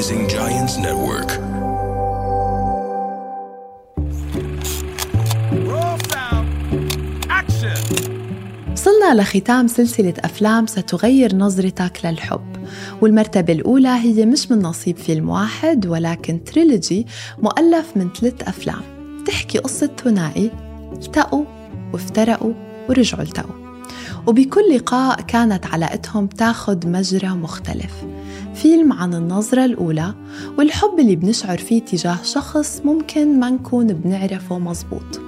[0.00, 1.30] Rising Giants Network.
[8.72, 12.66] وصلنا لختام سلسلة أفلام ستغير نظرتك للحب.
[13.00, 17.06] والمرتبة الأولى هي مش من نصيب فيلم واحد ولكن تريلوجي
[17.38, 18.82] مؤلف من ثلاث أفلام.
[19.26, 20.50] تحكي قصة ثنائي.
[20.92, 21.44] التقوا
[21.92, 22.52] وافترقوا
[22.88, 23.54] ورجعوا التقوا.
[24.26, 27.92] وبكل لقاء كانت علاقتهم تاخد مجرى مختلف.
[28.62, 30.14] فيلم عن النظرة الأولى
[30.58, 35.20] والحب اللي بنشعر فيه تجاه شخص ممكن ما نكون بنعرفه مزبوط.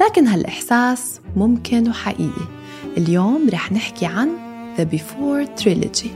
[0.00, 2.46] لكن هالإحساس ممكن وحقيقي.
[2.96, 4.28] اليوم رح نحكي عن
[4.78, 6.08] The Before Trilogy.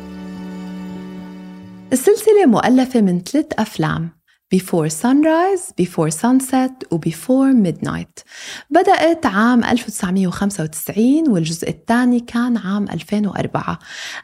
[1.92, 4.19] السلسلة مؤلفة من ثلاث أفلام.
[4.54, 8.24] Before Sunrise, Before Sunset و Before Midnight.
[8.70, 13.78] بدأت عام 1995 والجزء الثاني كان عام 2004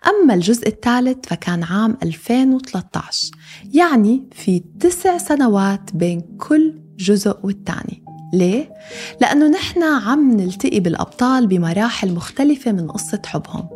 [0.07, 3.31] أما الجزء الثالث فكان عام 2013
[3.75, 8.06] يعني في تسع سنوات بين كل جزء والثاني.
[8.33, 8.75] ليه؟
[9.21, 13.69] لأنه نحن عم نلتقي بالأبطال بمراحل مختلفة من قصة حبهم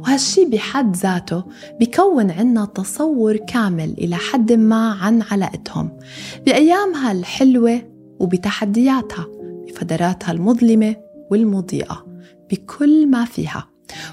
[0.00, 1.44] وهالشي بحد ذاته
[1.78, 5.98] بيكون عنا تصور كامل إلى حد ما عن علاقتهم
[6.46, 7.82] بأيامها الحلوة
[8.20, 9.26] وبتحدياتها
[9.68, 10.96] بفتراتها المظلمة
[11.30, 12.06] والمضيئة
[12.50, 13.68] بكل ما فيها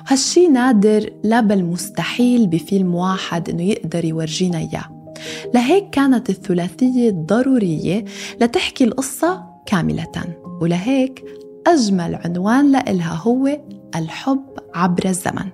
[0.06, 5.14] وهالشي نادر لا بل مستحيل بفيلم واحد إنه يقدر يورجينا إياه
[5.54, 8.06] لهيك كانت الثلاثية ضرورية
[8.42, 10.38] لتحكي القصة كاملة.
[10.62, 11.24] ولهيك
[11.68, 13.60] أجمل عنوان لإلها هو
[13.96, 15.50] الحب عبر الزمن.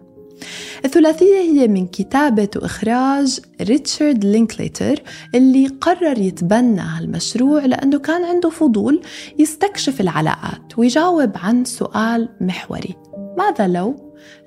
[0.85, 5.01] الثلاثية هي من كتابة وإخراج ريتشارد لينكليتر
[5.35, 9.01] اللي قرر يتبنى هالمشروع لأنه كان عنده فضول
[9.39, 12.95] يستكشف العلاقات ويجاوب عن سؤال محوري.
[13.37, 13.95] ماذا لو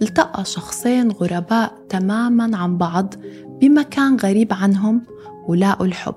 [0.02, 3.14] التقى شخصين غرباء تماما عن بعض
[3.60, 5.02] بمكان غريب عنهم
[5.48, 6.14] ولاقوا الحب؟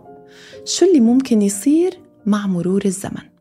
[0.65, 3.34] شو اللي ممكن يصير مع مرور الزمن؟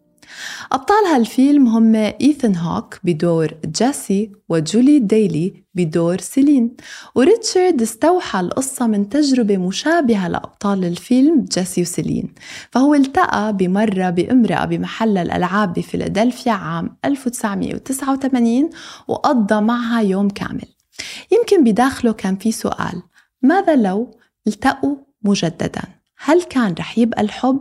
[0.75, 6.77] أبطال هالفيلم هم إيثن هوك بدور جيسي وجولي ديلبي بدور سيلين
[7.15, 12.35] وريتشارد استوحى القصة من تجربة مشابهة لأبطال الفيلم جيسي وسيلين
[12.71, 18.71] فهو التقى بمرة بامرأة بمحل الألعاب بفيلادلفيا عام 1989
[19.09, 20.69] وقضى معها يوم كامل.
[21.33, 23.03] يمكن بداخله كان في سؤال
[23.43, 24.11] ماذا لو
[24.47, 25.83] التقوا مجددا؟
[26.27, 27.61] هل كان رح يبقى الحب؟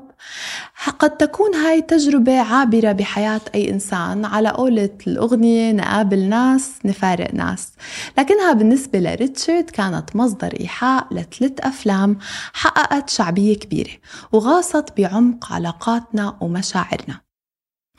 [1.00, 4.26] قد تكون هاي تجربة عابرة بحياة أي إنسان.
[4.26, 7.74] على قولة الأغنية نقابل ناس نفارق ناس.
[8.18, 12.18] لكنها بالنسبة لريتشارد كانت مصدر إيحاء لثلاث أفلام
[12.54, 13.92] حققت شعبية كبيرة
[14.32, 17.22] وغاصت بعمق علاقاتنا ومشاعرنا.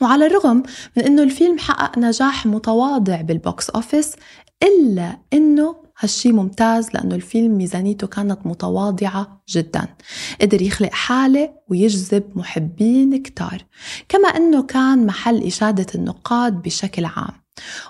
[0.01, 0.63] وعلى الرغم
[0.97, 4.11] من أنه الفيلم حقق نجاح متواضع بال box office
[4.63, 9.87] إلا أنه هالشي ممتاز لأنه الفيلم ميزانيته كانت متواضعة جدا.
[10.41, 13.65] قدر يخلق حالة ويجذب محبين كتار.
[14.09, 17.33] كما أنه كان محل إشادة النقاد بشكل عام.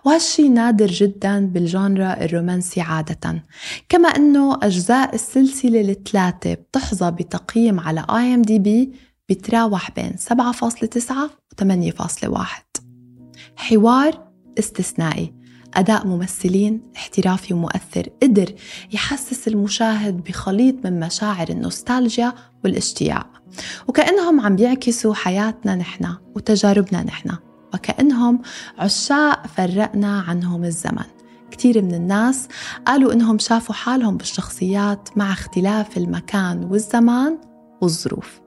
[0.06, 3.44] وهالشي نادر جدا بال genre الرومانسي عادة.
[3.90, 8.92] كما أنه أجزاء السلسلة الثلاثة بتحظى بتقييم على آي إم دي بي
[9.30, 12.82] بتراوح بين 7.9 و 8.1
[13.56, 14.28] حوار
[14.60, 15.45] استثنائي.
[15.76, 18.54] أداء ممثلين احترافي ومؤثر قدر
[18.94, 23.28] يحسس المشاهد بخليط من مشاعر النوستالجيا والاشتياق.
[23.88, 27.30] وكأنهم عم بيعكسوا حياتنا نحن وتجاربنا نحن.
[27.74, 28.42] وكأنهم
[28.78, 31.06] عشاق فرقنا عنهم الزمن.
[31.52, 32.48] كتير من الناس
[32.86, 37.38] قالوا إنهم شافوا حالهم بالشخصيات مع اختلاف المكان والزمان
[37.82, 38.45] والظروف.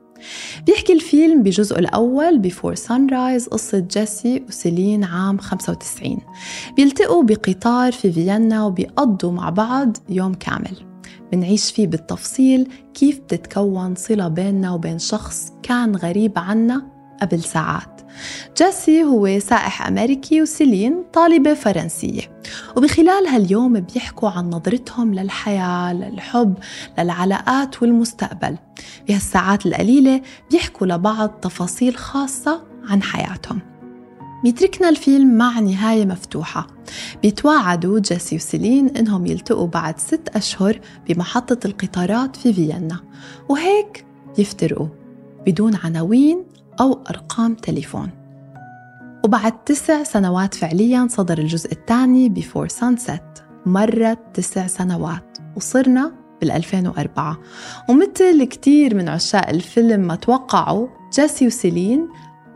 [0.66, 6.18] بيحكي الفيلم بجزء الأول بفور سانرايز قصة جيسي وسيلين عام 95
[6.76, 10.76] بيلتقوا بقطار في فيينا وبيقضوا مع بعض يوم كامل.
[11.32, 16.82] بنعيش فيه بالتفصيل كيف بتتكون صلة بيننا وبين شخص كان غريب عنا
[17.22, 18.00] قبل ساعات.
[18.58, 22.22] جيسي هو سائح أمريكي وسيلين طالبة فرنسية.
[22.76, 26.54] وبخلال هاليوم بيحكوا عن نظرتهم للحياة للحب
[26.98, 28.56] للعلاقات والمستقبل.
[29.08, 33.60] بهالساعات القليلة بيحكوا لبعض تفاصيل خاصة عن حياتهم.
[34.44, 36.66] بيتركنا الفيلم مع نهاية مفتوحة.
[37.22, 43.00] بيتواعدوا جيسي وسيلين إنهم يلتقوا بعد ست أشهر بمحطة القطارات في فيينا.
[43.48, 44.06] وهيك
[44.36, 44.88] بيفترقوا
[45.46, 46.44] بدون عناوين
[46.80, 48.10] أو أرقام تليفون.
[49.24, 53.22] وبعد تسع سنوات فعليا صدر الجزء الثاني Before Sunset
[53.66, 55.38] مرت تسع سنوات.
[55.56, 57.38] وصرنا بال 2004
[57.88, 62.00] ومثل كتير من عشاق الفيلم ما توقعوا جيسي وسيلين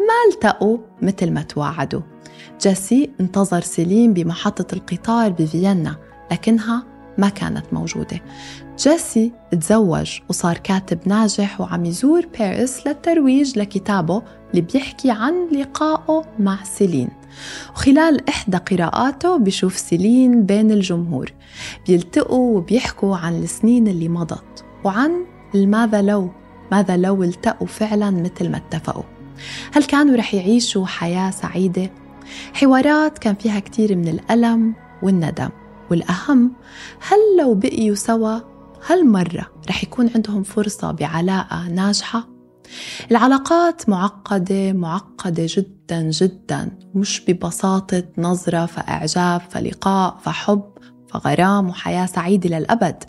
[0.01, 2.01] ما التقوا مثل ما توعدوا.
[2.61, 5.97] جيسي انتظر سيلين بمحطة القطار بفيينا
[6.33, 6.83] لكنها
[7.19, 8.21] ما كانت موجودة.
[8.79, 16.65] جيسي تزوج وصار كاتب ناجح وعم يزور باريس للترويج لكتابه اللي بيحكي عن لقائه مع
[16.65, 17.09] سيلين.
[17.75, 21.33] وخلال إحدى قراءاته بشوف سيلين بين الجمهور
[21.87, 25.25] بيلتقوا وبيحكوا عن السنين اللي مضت وعن
[25.55, 26.31] الماذا لو
[26.73, 29.03] ماذا لو التقوا فعلا مثل ما اتفقوا
[29.73, 31.91] هل كانوا رح يعيشوا حياة سعيدة؟
[32.55, 35.49] حوارات كان فيها كتير من الألم والندم
[35.91, 36.53] والأهم
[37.09, 38.39] هل لو بقيوا سوا
[38.87, 42.32] هالمرة رح يكون عندهم فرصة بعلاقة ناجحة؟
[43.11, 50.73] العلاقات معقدة معقدة جدا جدا مش ببساطة نظرة فإعجاب فلقاء فحب
[51.13, 53.05] فغرام وحياة سعيدة للأبد.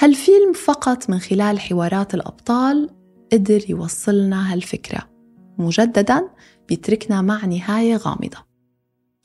[0.00, 2.90] هالفيلم فقط من خلال حوارات الأبطال
[3.32, 5.10] قدر يوصلنا هالفكرة.
[5.58, 6.28] مجددا
[6.68, 8.48] بيتركنا مع نهاية غامضة.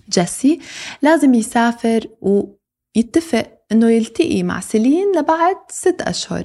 [0.10, 0.60] جيسي
[1.02, 6.44] لازم يسافر ويتفق إنه يلتقي مع سيلين لبعد ست أشهر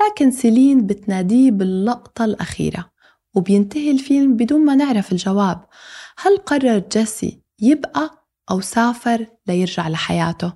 [0.00, 2.93] لكن سيلين بتناديه باللقطة الأخيرة.
[3.34, 5.64] وبينتهي الفيلم بدون ما نعرف الجواب.
[6.18, 10.52] هل قرر جيسي يبقى أو سافر ليرجع لحياته؟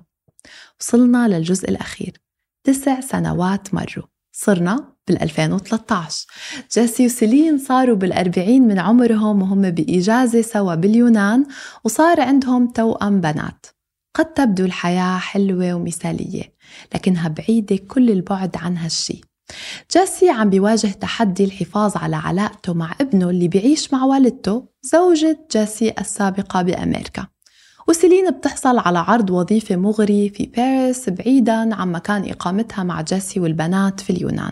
[0.79, 2.21] وصلنا للجزء الأخير.
[2.63, 4.05] تسع سنوات مروا.
[4.31, 6.25] صرنا بال 2013
[6.73, 11.45] جيسي وسيلين صاروا بالأربعين من عمرهم وهم بإجازة سوا باليونان
[11.83, 13.65] وصار عندهم توأم بنات.
[14.15, 16.53] قد تبدو الحياة حلوة ومثالية
[16.95, 19.21] لكنها بعيدة كل البعد عن هالشي.
[19.93, 25.93] جيسي عم بيواجه تحدي الحفاظ على علاقته مع ابنه اللي بيعيش مع والدته زوجة جيسي
[25.99, 27.27] السابقة بأمريكا.
[27.87, 33.99] وسيلين بتحصل على عرض وظيفة مغري في باريس بعيدا عن مكان إقامتها مع جيسي والبنات
[33.99, 34.51] في اليونان.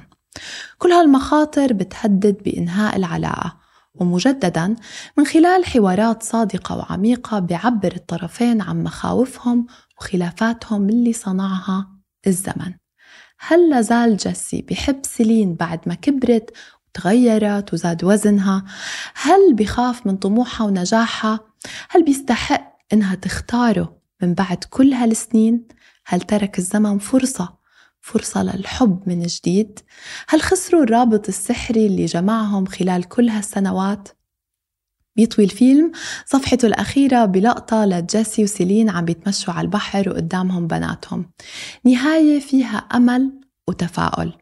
[0.77, 3.57] كل هالمخاطر بتهدد بإنهاء العلاقة.
[3.95, 4.75] ومجددا
[5.17, 9.67] من خلال حوارات صادقة وعميقة بيعبر الطرفين عن مخاوفهم
[10.01, 11.87] وخلافاتهم اللي صنعها
[12.27, 12.73] الزمن.
[13.39, 16.51] هل لازال جيسي بحب سيلين بعد ما كبرت
[16.87, 18.65] وتغيرت وزاد وزنها؟
[19.15, 21.39] هل بخاف من طموحها ونجاحها؟
[21.89, 25.67] هل بيستحق إنها تختاره من بعد كل هالسنين؟
[26.05, 27.57] هل ترك الزمن فرصة
[28.01, 29.79] فرصة للحب من جديد؟
[30.29, 34.16] هل خسروا الرابط السحري اللي جمعهم خلال كل هالسنوات؟
[35.17, 35.91] بيطوي الفيلم
[36.25, 41.31] صفحته الأخيرة بلقطة لجيسي وسيلين عم بيتمشوا على البحر وقدامهم بناتهم.
[41.85, 43.31] نهاية فيها أمل
[43.67, 44.33] وتفاؤل.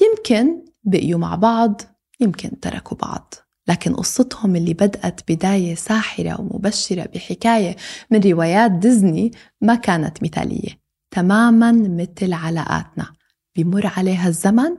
[0.00, 1.80] يمكن بقيوا مع بعض
[2.20, 3.34] يمكن تركوا بعض.
[3.68, 7.76] لكن قصتهم اللي بدأت بداية ساحرة ومبشرة بحكاية
[8.10, 9.30] من روايات ديزني
[9.60, 10.80] ما كانت مثالية.
[11.10, 13.12] تماما مثل علاقاتنا.
[13.56, 14.76] بمر عليها الزمن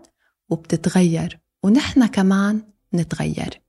[0.49, 1.39] وبتتغير.
[1.63, 2.61] ونحن كمان
[2.93, 3.61] نتغير.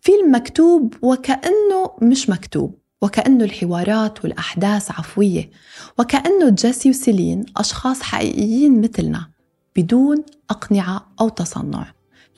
[0.00, 5.50] فيلم مكتوب وكأنه مش مكتوب وكأنه الحوارات والأحداث عفوية
[5.98, 9.30] وكأنه جيسي وسيلين أشخاص حقيقيين مثلنا
[9.76, 11.86] بدون أقنعة أو تصنع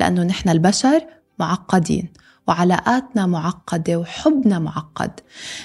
[0.00, 1.06] لأنه نحن البشر
[1.38, 2.08] معقدين
[2.48, 5.20] وعلاقاتنا معقدة وحبنا معقد.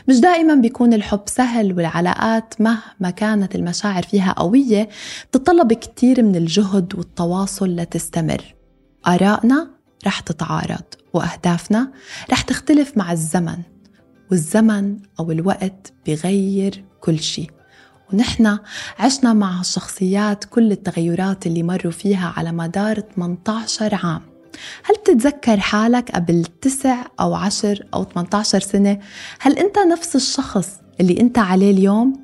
[0.08, 4.90] مش دائما بيكون الحب سهل والعلاقات مهما كانت المشاعر فيها قوية
[5.32, 8.56] تتطلب كتير من الجهد والتواصل لتستمر.
[9.08, 9.68] آرائنا
[10.08, 10.84] رح تتعارض.
[11.14, 11.92] وأهدافنا
[12.32, 13.58] رح تختلف مع الزمن
[14.32, 17.52] والزمن أو الوقت بغير كل شيء
[18.14, 18.58] ونحن
[19.00, 24.22] عشنا مع هالشخصيات كل التغيرات اللي مروا فيها على مدار 18 عام
[24.84, 29.00] هل بتتذكر حالك قبل تسع أو عشر أو 18 سنة؟
[29.40, 30.70] هل أنت نفس الشخص
[31.00, 32.24] اللي أنت عليه اليوم؟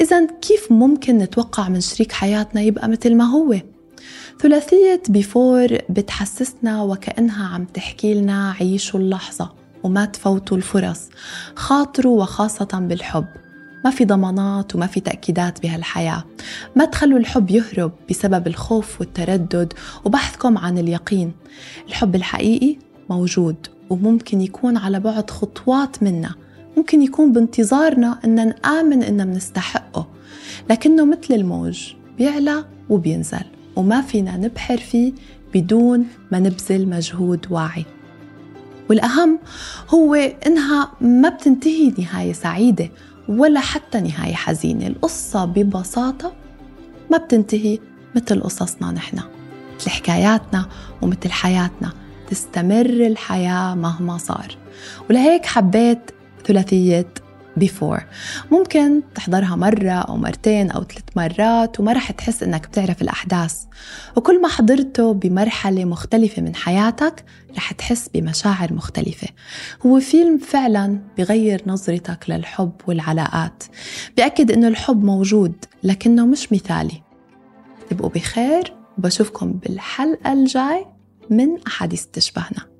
[0.00, 3.54] إذا كيف ممكن نتوقع من شريك حياتنا يبقى مثل ما هو؟
[4.40, 11.00] ثلاثية بيفور بتحسسنا وكأنها عم تحكي لنا عيشوا اللحظة وما تفوتوا الفرص
[11.56, 13.26] خاطروا وخاصة بالحب.
[13.84, 16.24] ما في ضمانات وما في تأكيدات بهالحياة.
[16.76, 19.72] ما تخلوا الحب يهرب بسبب الخوف والتردد
[20.04, 21.32] وبحثكم عن اليقين.
[21.88, 22.76] الحب الحقيقي
[23.10, 23.56] موجود
[23.90, 26.34] وممكن يكون على بعد خطوات منا.
[26.76, 30.06] ممكن يكون بانتظارنا أن نآمن أننا منستحقه
[30.70, 33.53] لكنه مثل الموج بيعلى وبينزل.
[33.76, 35.12] وما فينا نبحر فيه
[35.54, 37.84] بدون ما نبذل مجهود واعي.
[38.90, 39.38] والأهم
[39.88, 42.90] هو إنها ما بتنتهي نهاية سعيدة
[43.28, 44.86] ولا حتى نهاية حزينة.
[44.86, 46.32] القصة ببساطة
[47.10, 47.78] ما بتنتهي
[48.16, 49.20] مثل قصصنا نحن.
[49.76, 50.68] مثل حكاياتنا
[51.02, 51.92] ومثل حياتنا.
[52.30, 54.56] تستمر الحياة مهما صار.
[55.10, 56.10] ولهيك حبيت
[56.46, 57.06] ثلاثية
[57.60, 58.00] before.
[58.50, 63.56] ممكن تحضرها مرة أو مرتين أو ثلاث مرات وما رح تحس إنك بتعرف الأحداث.
[64.16, 67.24] وكل ما حضرته بمرحلة مختلفة من حياتك
[67.56, 69.28] رح تحس بمشاعر مختلفة.
[69.86, 73.62] هو فيلم فعلا بغير نظرتك للحب والعلاقات.
[74.16, 77.02] بأكد إنه الحب موجود لكنه مش مثالي.
[77.90, 80.86] تبقوا بخير وبشوفكم بالحلقة الجاي
[81.30, 82.73] من أحاديث تشبهنا.